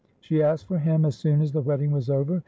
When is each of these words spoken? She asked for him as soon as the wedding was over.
She 0.19 0.41
asked 0.41 0.65
for 0.65 0.79
him 0.79 1.05
as 1.05 1.13
soon 1.15 1.41
as 1.41 1.51
the 1.51 1.61
wedding 1.61 1.91
was 1.91 2.09
over. 2.09 2.39